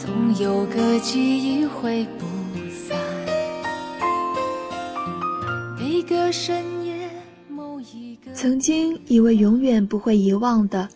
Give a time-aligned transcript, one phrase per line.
[0.00, 2.24] 总有个记忆挥不
[2.70, 2.98] 散。
[5.78, 7.10] 每个深夜，
[7.50, 10.88] 某一个曾经以为永远不会遗忘的，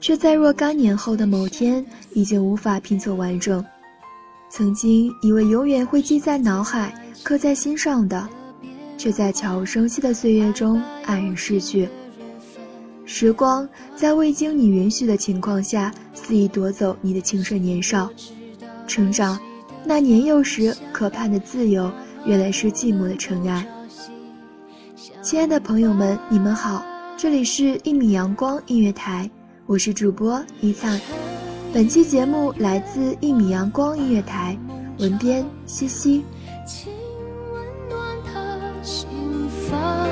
[0.00, 3.62] 却在若干年后的某天已经无法拼凑完整；
[4.50, 6.92] 曾经以为永远会记在脑海、
[7.22, 8.28] 刻在心上的，
[8.96, 11.88] 却在悄无声息的岁月中黯然逝去。
[13.04, 18.10] 时光在未经你允许的情况下，肆意夺走你的青春年少。
[18.88, 19.38] 成长，
[19.84, 21.88] 那年幼时渴盼的自由，
[22.24, 23.64] 原来是寂寞的尘埃。
[25.20, 26.82] 亲爱的朋友们，你们好，
[27.16, 29.30] 这里是一米阳光音乐台，
[29.66, 30.98] 我是主播一灿。
[31.70, 34.58] 本期节目来自一米阳光音乐台，
[34.98, 36.24] 文编西西。
[36.66, 36.90] 请
[37.52, 39.06] 温暖他心
[39.68, 40.07] 房，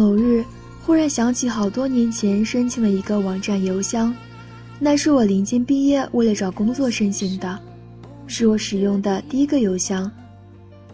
[0.00, 0.42] 某日，
[0.82, 4.14] 忽然想起好多年前申请了一个网站邮箱，
[4.78, 7.60] 那是我临近毕业为了找工作申请的，
[8.26, 10.10] 是我使用的第一个邮箱，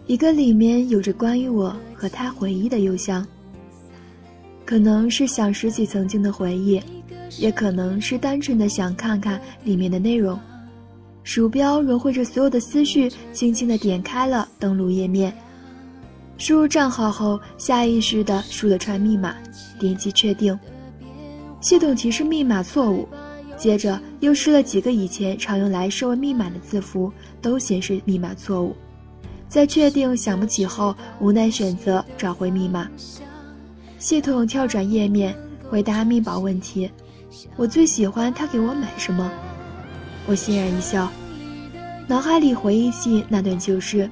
[0.07, 3.25] 一个里面有着关于我和他回忆的邮箱。
[4.65, 6.81] 可能是想拾起曾经的回忆，
[7.37, 10.37] 也可能是单纯的想看看里面的内容。
[11.23, 15.33] 鼠标融汇着所有的思绪，轻轻的点开了登录页面。
[16.37, 19.35] 输入账号后，下意识地输了串密码，
[19.79, 20.57] 点击确定。
[21.59, 23.07] 系统提示密码错误，
[23.57, 27.11] 接着又试了几个以前常用来设为密码的字符，
[27.41, 28.75] 都显示密码错误。
[29.49, 32.87] 在确定想不起后，无奈选择找回密码。
[33.97, 35.35] 系统跳转页面，
[35.69, 36.89] 回答密保问题。
[37.55, 39.31] 我最喜欢他给我买什么。
[40.27, 41.09] 我欣然一笑，
[42.07, 44.07] 脑海里回忆起那段旧事。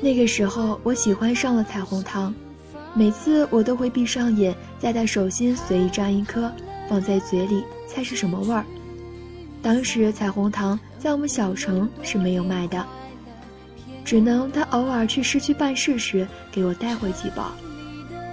[0.00, 2.32] 那个时候，我喜欢上了彩虹糖，
[2.94, 6.52] 每次我都会闭上眼，在他手心随意沾一颗，
[6.88, 8.64] 放在嘴里，猜是什么味儿。
[9.62, 12.84] 当时彩虹糖在我们小城是没有卖的，
[14.04, 17.50] 只能他偶尔去市区办事时给我带回几包。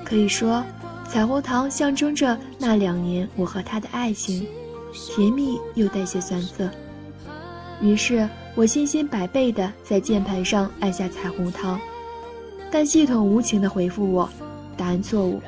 [0.04, 0.63] 可以说，
[1.09, 4.45] 彩虹糖象征着那两年我和他的爱情，
[4.94, 6.69] 甜蜜又带些酸涩。
[7.81, 11.79] 于是我信心百倍地在键盘上按下彩虹糖，
[12.71, 14.29] 但系统无情地回复我：
[14.77, 15.41] 答案错误。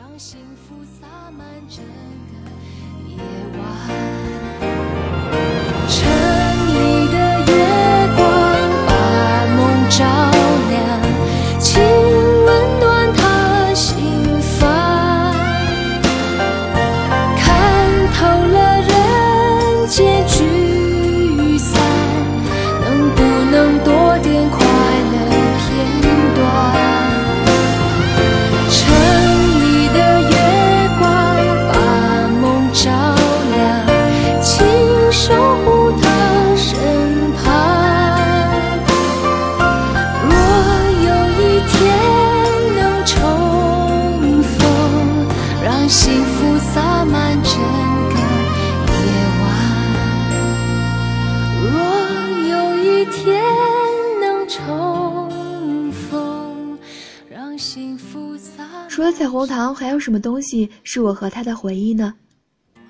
[58.96, 62.14] 除了彩虹糖，还有什么东西是我和他的回忆呢？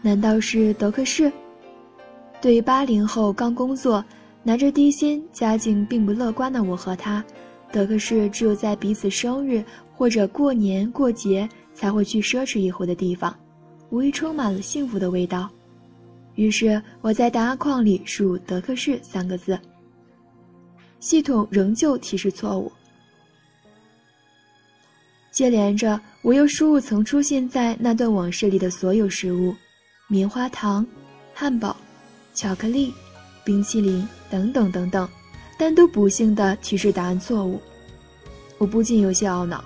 [0.03, 1.31] 难道是德克士？
[2.39, 4.05] 对于八零后刚工作、
[4.43, 7.25] 拿着低薪、家境并不乐观的我和他，
[7.71, 9.65] 德克士只有在彼此生日
[9.95, 13.35] 或者过年过节才会去奢侈一回的地方，
[13.89, 15.49] 无疑充满了幸福的味道。
[16.35, 19.59] 于是我在答案框里输入“德克士”三个字，
[20.99, 22.71] 系统仍旧提示错误。
[25.35, 29.53] 接连着，我又输入曾出现在那段往事里的所有食物：
[30.07, 30.87] 棉花糖、
[31.33, 31.75] 汉堡、
[32.33, 32.93] 巧克力、
[33.43, 35.05] 冰淇淋等等等等，
[35.59, 37.59] 但都不幸的提示答案错误。
[38.57, 39.61] 我不禁有些懊恼，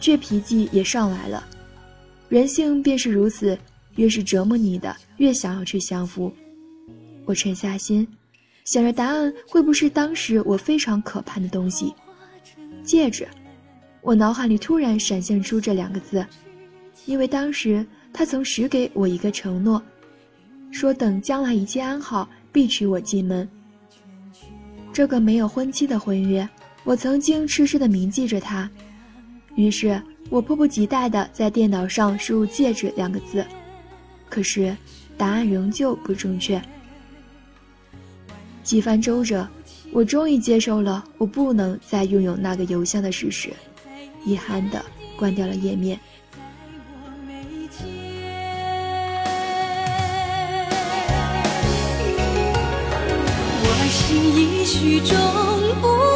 [0.00, 1.46] 倔脾气也上来了。
[2.30, 3.58] 人性便是如此，
[3.96, 6.32] 越是折磨你的，越想要去降服。
[7.26, 8.08] 我沉下心，
[8.64, 11.94] 想着答案会不是当时我非常可盼的东西——
[12.82, 13.28] 戒指。
[14.02, 16.24] 我脑海里突然闪现出这两个字，
[17.04, 19.82] 因为当时他曾许给我一个承诺，
[20.70, 23.48] 说等将来一切安好，必娶我进门。
[24.92, 26.48] 这个没有婚期的婚约，
[26.82, 28.68] 我曾经痴痴地铭记着它。
[29.54, 30.00] 于是
[30.30, 33.44] 我迫不及待地在电脑上输入“戒指”两个字，
[34.28, 34.74] 可是
[35.18, 36.60] 答案仍旧不正确。
[38.62, 39.46] 几番周折，
[39.92, 43.50] 我终于接受了我不能再拥有那个邮箱的事实。
[44.24, 44.84] 遗憾的
[45.16, 45.98] 关掉了页面。
[53.62, 55.16] 我心已许终
[55.80, 56.09] 不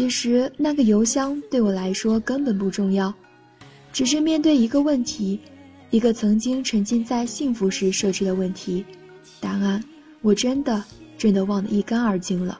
[0.00, 3.12] 其实那个邮箱对我来说根本不重要，
[3.92, 5.38] 只是面对一个问题，
[5.90, 8.82] 一个曾经沉浸在幸福时设置的问题，
[9.40, 9.84] 答案
[10.22, 10.82] 我真的
[11.18, 12.58] 真的忘得一干二净了。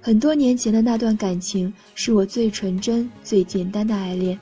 [0.00, 4.38] 很多年前的那段感情是我最纯真、最简单的爱恋，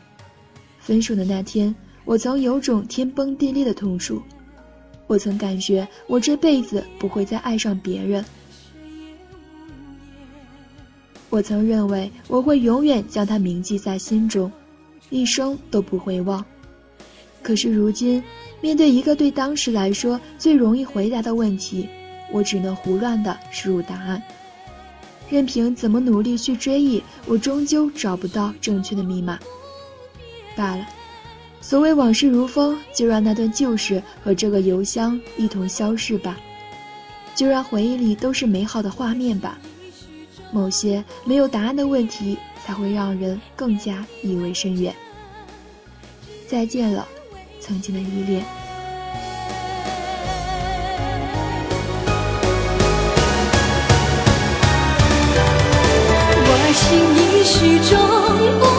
[0.79, 4.21] 分手的那天，我曾有种天崩地裂的痛楚，
[5.07, 8.23] 我曾感觉我这辈子不会再爱上别人。
[11.35, 14.53] 我曾认为我会永远将他铭记在心中，
[15.11, 16.45] 一生都不会忘。
[17.43, 18.23] 可是如今，
[18.61, 21.89] 面对一个对当时来说最容易回答的问题，
[22.31, 24.23] 我只能胡乱的输入答案。
[25.29, 29.37] 任凭怎么努力去追忆，我终究找不到正确的密码。
[30.55, 30.87] 罢了，
[31.61, 36.39] 所谓往事如风，就让那段旧事和这个邮箱一同消逝吧。
[37.35, 39.59] 就让回忆里都是美好的画面吧。
[40.55, 44.95] 某些没有答案的问题，才会让人更加意味深远。
[46.47, 47.09] 再见了，
[47.59, 48.45] 曾经的依恋。
[56.47, 57.99] 我心已许终
[58.61, 58.74] 不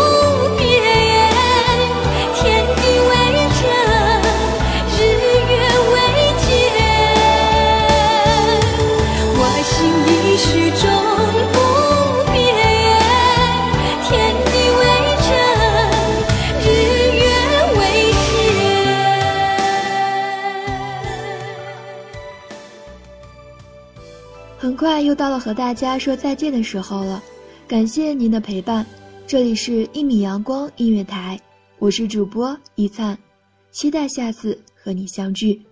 [24.76, 27.24] 很快又到了和大家说再见的时候了，
[27.66, 28.86] 感谢您的陪伴。
[29.26, 31.40] 这里是一米阳光音乐台，
[31.80, 33.18] 我是主播一灿，
[33.72, 35.66] 期待下次和你相聚。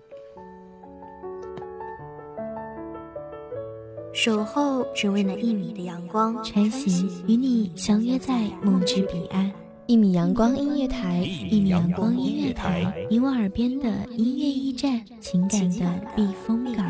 [4.13, 9.51] 守候只为那一米的阳光，穿行与你相约在梦之彼岸。
[9.85, 16.89] 一米阳光音乐台，一米阳光音乐台，你我耳边的音乐驿站，情感的避风港。